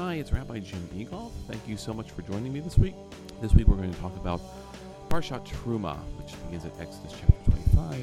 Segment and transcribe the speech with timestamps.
[0.00, 1.30] Hi, it's Rabbi Jim Egolf.
[1.46, 2.94] Thank you so much for joining me this week.
[3.42, 4.40] This week we're going to talk about
[5.10, 8.02] Parshat Truma, which begins at Exodus chapter 25,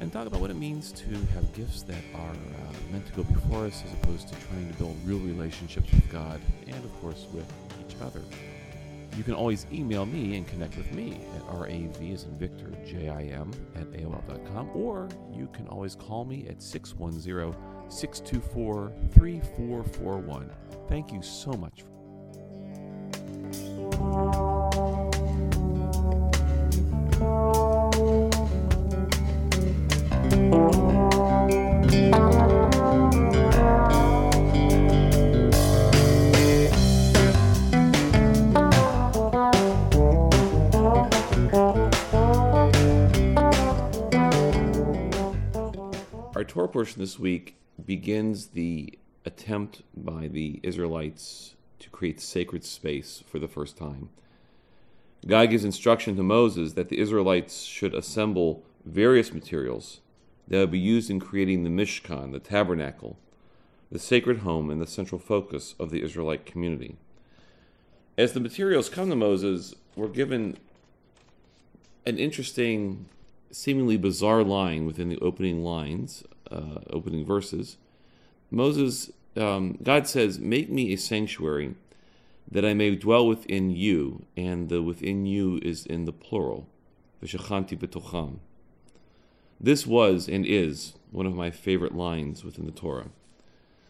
[0.00, 3.24] and talk about what it means to have gifts that are uh, meant to go
[3.24, 7.26] before us as opposed to trying to build real relationships with God and, of course,
[7.34, 7.52] with
[7.86, 8.22] each other.
[9.18, 13.52] You can always email me and connect with me at RAV as in Victor, J-I-M,
[13.76, 17.54] at AOL.com, or you can always call me at 610
[17.90, 20.50] 624 3441.
[20.88, 21.84] Thank you so much.
[46.36, 53.22] Our Torah portion this week begins the attempt by the Israelites to create sacred space
[53.26, 54.10] for the first time.
[55.26, 60.00] God gives instruction to Moses that the Israelites should assemble various materials
[60.48, 63.18] that would be used in creating the Mishkan, the tabernacle,
[63.92, 66.96] the sacred home, and the central focus of the Israelite community.
[68.16, 70.56] As the materials come to Moses, we're given
[72.06, 73.06] an interesting,
[73.50, 77.76] seemingly bizarre line within the opening lines, uh, opening verses.
[78.50, 81.74] Moses, um, God says, Make me a sanctuary
[82.50, 86.66] that I may dwell within you, and the within you is in the plural.
[89.60, 93.10] This was and is one of my favorite lines within the Torah.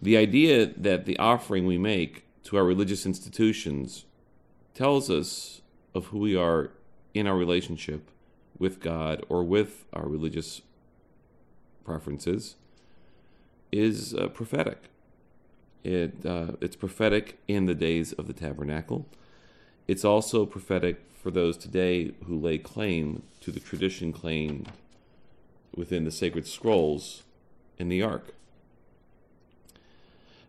[0.00, 4.04] The idea that the offering we make to our religious institutions
[4.74, 5.60] tells us
[5.94, 6.70] of who we are
[7.14, 8.10] in our relationship
[8.58, 10.62] with God or with our religious
[11.84, 12.56] preferences
[13.72, 14.84] is uh, prophetic.
[15.84, 19.06] It, uh, it's prophetic in the days of the tabernacle.
[19.86, 24.72] It's also prophetic for those today who lay claim to the tradition claimed
[25.74, 27.22] within the sacred scrolls
[27.78, 28.34] in the ark.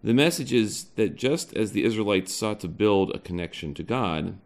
[0.03, 4.37] The message is that just as the Israelites sought to build a connection to God,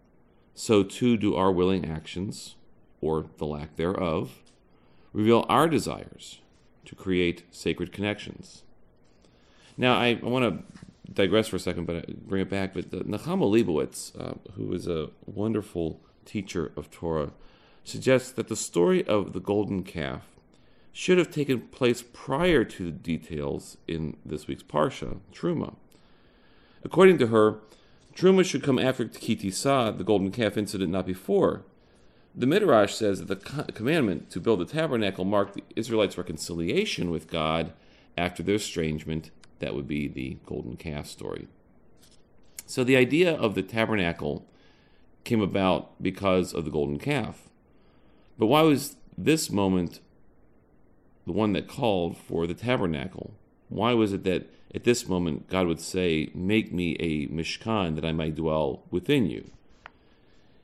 [0.56, 2.56] so too do our willing actions,
[3.02, 4.40] or the lack thereof,
[5.14, 6.40] reveal our desires
[6.86, 8.64] to create sacred connections.
[9.78, 12.74] Now, I, I want to digress for a second, but bring it back.
[12.74, 17.32] But Nechama Leibowitz, uh, who is a wonderful teacher of Torah,
[17.84, 20.28] suggests that the story of the golden calf
[20.94, 25.76] should have taken place prior to the details in this week's Parsha, Truma.
[26.84, 27.60] According to her,
[28.14, 31.64] Truma should come after Ki Tisa, the golden calf incident, not before.
[32.34, 37.30] The Midrash says that the commandment to build the tabernacle marked the Israelites' reconciliation with
[37.30, 37.74] God
[38.18, 39.32] after their estrangement.
[39.60, 41.48] That would be the golden calf story.
[42.66, 44.48] So the idea of the tabernacle
[45.24, 47.50] came about because of the golden calf.
[48.40, 50.00] But why was this moment
[51.28, 53.34] the one that called for the tabernacle?
[53.68, 58.06] Why was it that at this moment God would say, Make me a mishkan that
[58.06, 59.52] I might dwell within you?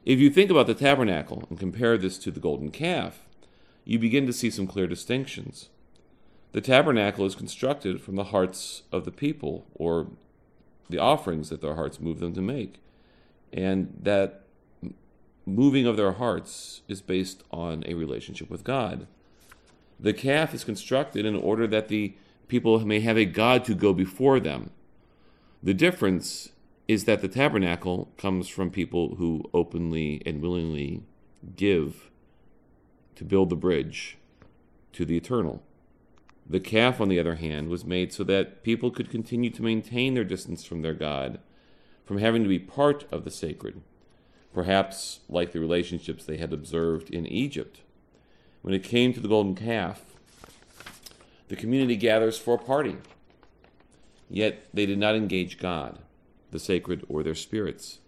[0.08, 3.28] If you think about the tabernacle and compare this to the golden calf,
[3.84, 5.68] you begin to see some clear distinctions.
[6.54, 10.08] The tabernacle is constructed from the hearts of the people, or
[10.90, 12.80] the offerings that their hearts move them to make.
[13.52, 14.44] And that
[15.46, 19.08] moving of their hearts is based on a relationship with God.
[20.00, 22.16] The calf is constructed in order that the
[22.48, 24.70] people may have a God to go before them.
[25.62, 26.54] The difference
[26.88, 31.04] is that the tabernacle comes from people who openly and willingly
[31.56, 32.10] give
[33.16, 34.18] to build the bridge
[34.94, 35.62] to the eternal.
[36.50, 40.14] The calf, on the other hand, was made so that people could continue to maintain
[40.14, 41.40] their distance from their God,
[42.06, 43.82] from having to be part of the sacred,
[44.54, 47.82] perhaps like the relationships they had observed in Egypt.
[48.62, 50.04] When it came to the golden calf,
[51.50, 52.96] the community gathers for a party,
[54.30, 56.00] yet they did not engage God
[56.52, 58.00] the sacred or their spirits.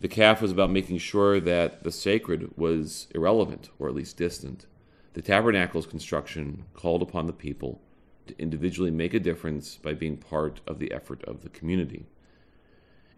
[0.00, 4.66] The calf was about making sure that the sacred was irrelevant, or at least distant.
[5.14, 7.80] The tabernacle's construction called upon the people
[8.26, 12.06] to individually make a difference by being part of the effort of the community.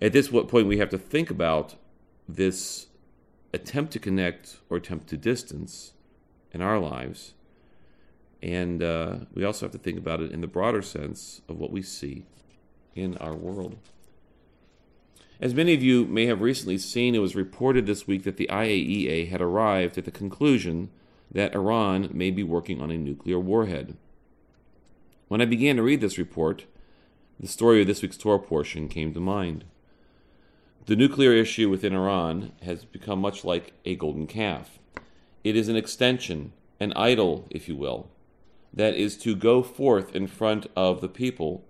[0.01, 1.77] At this point, we have to think about
[2.29, 2.89] this
[3.53, 5.93] attempt to connect or attempt to distance
[6.53, 7.35] in our lives.
[8.43, 11.71] And uh, we also have to think about it in the broader sense of what
[11.71, 12.27] we see
[12.95, 13.79] in our world.
[15.39, 18.49] As many of you may have recently seen, it was reported this week that the
[18.51, 20.89] IAEA had arrived at the conclusion
[21.31, 23.97] that Iran may be working on a nuclear warhead.
[25.29, 26.65] When I began to read this report,
[27.39, 29.65] the story of this week's Torah portion came to mind.
[30.87, 34.79] The nuclear issue within Iran has become much like a golden calf.
[35.45, 38.09] It is an extension, an idol, if you will,
[38.73, 41.66] that is to go forth in front of the people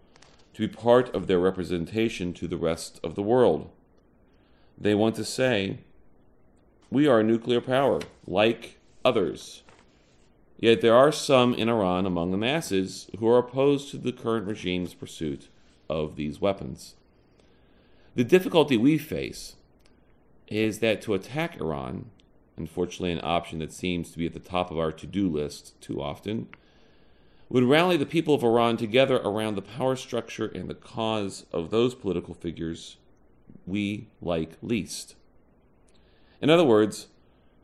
[0.57, 3.69] to be part of their representation to the rest of the world.
[4.79, 5.81] They want to say,
[6.91, 9.65] we are a nuclear power, like others.
[10.59, 14.47] Yet there are some in Iran among the masses who are opposed to the current
[14.47, 15.49] regime's pursuit
[15.91, 16.95] of these weapons.
[18.15, 19.57] The difficulty we face
[20.49, 22.07] is that to attack Iran,
[22.57, 25.79] unfortunately, an option that seems to be at the top of our to do list
[25.83, 26.49] too often,
[27.49, 31.71] would rally the people of Iran together around the power structure and the cause of
[31.71, 32.97] those political figures
[33.67, 35.15] we like least.
[36.41, 37.09] In other words,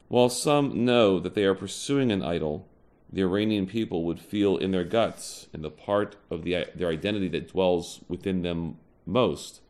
[0.08, 2.68] while some know that they are pursuing an idol,
[3.12, 7.28] the Iranian people would feel in their guts, in the part of the, their identity
[7.28, 9.60] that dwells within them most,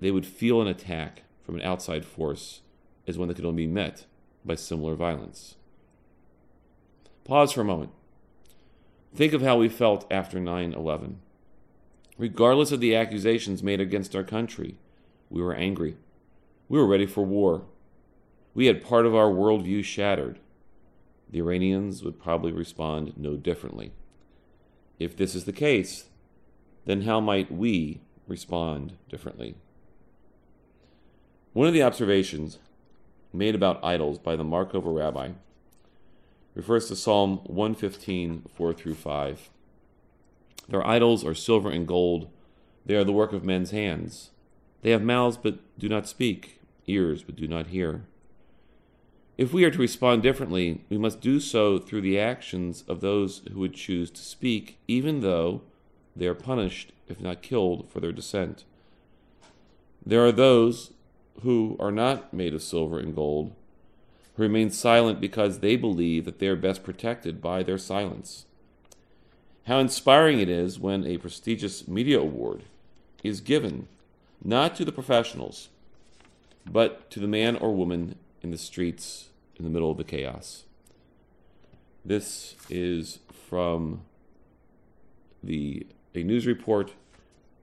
[0.00, 2.60] they would feel an attack from an outside force
[3.06, 4.06] as one that could only be met
[4.44, 5.56] by similar violence.
[7.24, 7.90] Pause for a moment.
[9.14, 11.20] Think of how we felt after 9 11.
[12.18, 14.76] Regardless of the accusations made against our country,
[15.30, 15.96] we were angry.
[16.68, 17.64] We were ready for war.
[18.54, 20.38] We had part of our worldview shattered.
[21.30, 23.92] The Iranians would probably respond no differently.
[24.98, 26.08] If this is the case,
[26.84, 29.54] then how might we respond differently?
[31.52, 32.58] One of the observations
[33.32, 35.32] made about idols by the Markover rabbi
[36.54, 39.50] refers to Psalm 115, 4 through 5.
[40.68, 42.28] Their idols are silver and gold.
[42.84, 44.30] They are the work of men's hands.
[44.82, 48.04] They have mouths but do not speak, ears but do not hear.
[49.38, 53.42] If we are to respond differently, we must do so through the actions of those
[53.50, 55.62] who would choose to speak, even though
[56.14, 58.64] they are punished, if not killed, for their dissent.
[60.04, 60.92] There are those
[61.42, 63.54] who are not made of silver and gold,
[64.34, 68.46] who remain silent because they believe that they are best protected by their silence.
[69.66, 72.64] How inspiring it is when a prestigious media award
[73.22, 73.88] is given
[74.42, 75.68] not to the professionals,
[76.70, 80.64] but to the man or woman in the streets in the middle of the chaos.
[82.04, 84.02] This is from
[85.42, 86.92] the a news report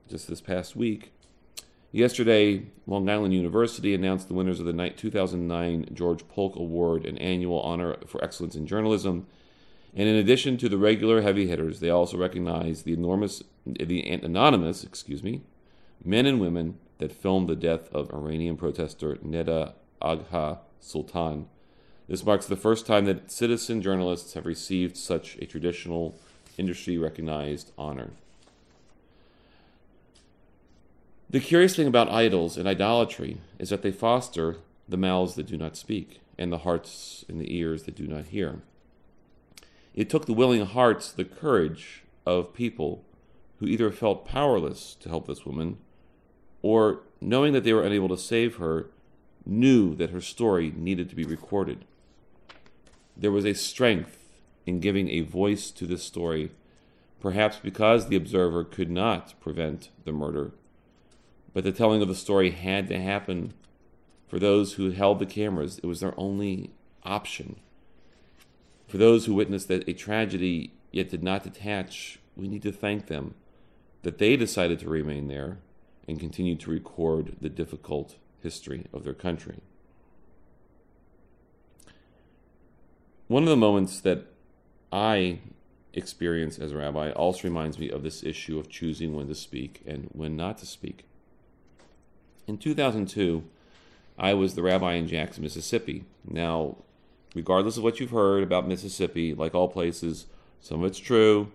[0.08, 1.12] just this past week
[1.92, 7.60] Yesterday, Long Island University announced the winners of the 2009 George Polk Award, an annual
[7.62, 9.26] honor for excellence in journalism.
[9.94, 14.84] And in addition to the regular heavy hitters, they also recognized the enormous, the anonymous,
[14.84, 15.42] excuse me,
[16.04, 21.48] men and women that filmed the death of Iranian protester Neda Agha Sultan.
[22.06, 26.14] This marks the first time that citizen journalists have received such a traditional
[26.56, 28.12] industry recognized honor.
[31.30, 34.56] The curious thing about idols and idolatry is that they foster
[34.88, 38.24] the mouths that do not speak and the hearts and the ears that do not
[38.26, 38.62] hear.
[39.94, 43.04] It took the willing hearts, the courage of people
[43.60, 45.78] who either felt powerless to help this woman
[46.62, 48.90] or, knowing that they were unable to save her,
[49.46, 51.84] knew that her story needed to be recorded.
[53.16, 56.50] There was a strength in giving a voice to this story,
[57.20, 60.50] perhaps because the observer could not prevent the murder
[61.52, 63.54] but the telling of the story had to happen
[64.28, 65.78] for those who held the cameras.
[65.78, 66.70] It was their only
[67.02, 67.56] option.
[68.86, 73.06] For those who witnessed that a tragedy yet did not detach, we need to thank
[73.06, 73.34] them
[74.02, 75.58] that they decided to remain there
[76.08, 79.60] and continue to record the difficult history of their country.
[83.28, 84.26] One of the moments that
[84.92, 85.38] I
[85.92, 89.82] experience as a rabbi also reminds me of this issue of choosing when to speak
[89.86, 91.06] and when not to speak.
[92.46, 93.44] In 2002,
[94.18, 96.04] I was the rabbi in Jackson, Mississippi.
[96.26, 96.76] Now,
[97.34, 100.26] regardless of what you've heard about Mississippi, like all places,
[100.60, 101.52] some of it's true,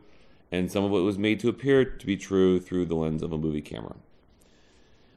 [0.51, 3.31] and some of it was made to appear to be true through the lens of
[3.31, 3.95] a movie camera.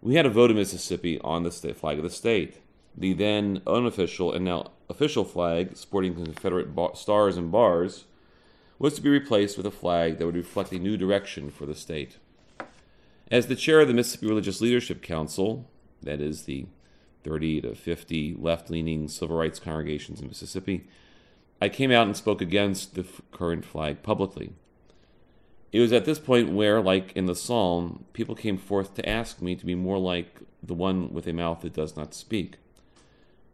[0.03, 2.61] We had a vote in Mississippi on the state flag of the state.
[2.97, 8.05] The then unofficial and now official flag, sporting Confederate stars and bars,
[8.79, 11.75] was to be replaced with a flag that would reflect a new direction for the
[11.75, 12.19] state.
[13.31, 15.69] As the chair of the Mississippi Religious Leadership Council,
[16.03, 16.67] that is the
[17.25, 20.87] 30 to 50 left leaning civil rights congregations in Mississippi,
[21.61, 24.53] I came out and spoke against the current flag publicly.
[25.73, 29.43] It was at this point where, like in the psalm, people came forth to ask
[29.43, 32.57] me to be more like the one with a mouth that does not speak.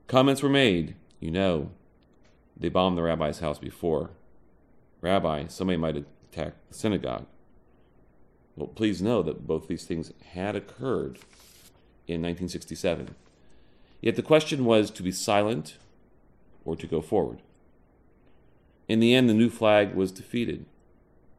[0.07, 1.71] Comments were made, you know,
[2.57, 4.11] they bombed the rabbi's house before.
[5.01, 7.27] Rabbi, somebody might attack the synagogue.
[8.57, 11.19] Well, please know that both these things had occurred
[12.07, 13.15] in 1967.
[14.01, 15.77] Yet the question was to be silent
[16.65, 17.41] or to go forward.
[18.89, 20.67] In the end, the new flag was defeated.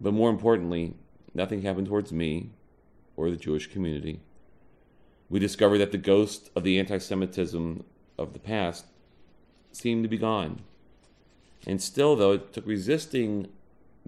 [0.02, 0.96] But more importantly,
[1.34, 2.50] nothing happened towards me
[3.16, 4.20] or the Jewish community.
[5.30, 7.84] We discovered that the ghost of the anti Semitism
[8.18, 8.86] of the past
[9.72, 10.62] seemed to be gone.
[11.68, 13.48] And still, though, it took resisting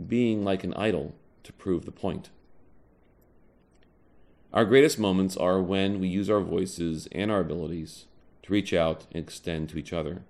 [0.08, 2.30] being like an idol to prove the point.
[4.58, 8.06] Our greatest moments are when we use our voices and our abilities
[8.42, 10.24] to reach out and extend to each other.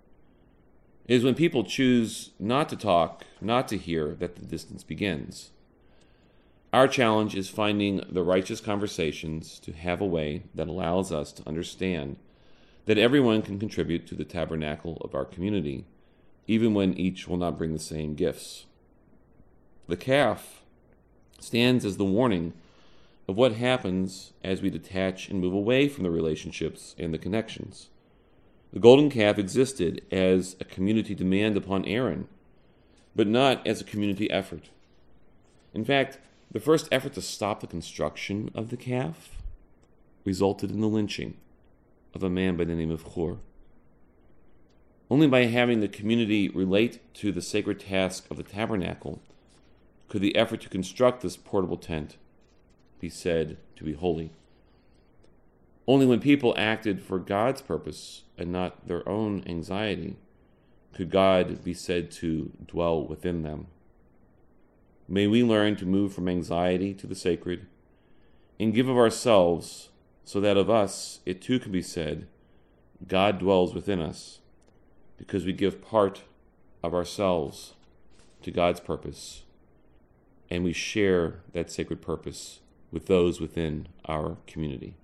[1.08, 5.52] It is when people choose not to talk, not to hear, that the distance begins.
[6.74, 11.48] Our challenge is finding the righteous conversations to have a way that allows us to
[11.48, 12.18] understand
[12.84, 15.86] that everyone can contribute to the tabernacle of our community,
[16.48, 18.66] even when each will not bring the same gifts.
[19.88, 20.64] The calf
[21.40, 22.52] stands as the warning
[23.28, 27.90] of what happens as we detach and move away from the relationships and the connections.
[28.72, 32.28] The golden calf existed as a community demand upon Aaron,
[33.16, 34.70] but not as a community effort.
[35.74, 36.20] In fact,
[36.52, 39.42] the first effort to stop the construction of the calf
[40.24, 41.36] resulted in the lynching
[42.14, 43.38] of a man by the name of Hur.
[45.10, 49.22] Only by having the community relate to the sacred task of the tabernacle
[50.08, 52.18] could the effort to construct this portable tent
[53.00, 54.32] be said to be holy.
[55.88, 60.18] Only when people acted for God's purpose and not their own anxiety
[60.94, 63.68] could God be said to dwell within them.
[65.08, 67.68] May we learn to move from anxiety to the sacred
[68.60, 69.90] and give of ourselves
[70.26, 72.28] so that of us it too can be said,
[73.08, 74.40] God dwells within us
[75.18, 76.24] because we give part
[76.84, 77.74] of ourselves
[78.42, 79.44] to God's purpose
[80.50, 82.60] and we share that sacred purpose
[82.92, 84.96] with those within our community.